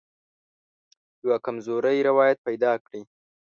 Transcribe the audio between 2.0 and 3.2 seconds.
روایت پیدا کړي.